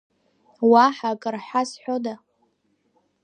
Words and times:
Уаҳа 0.71 1.09
акыр 1.15 1.35
ҳазҳәода? 1.45 2.13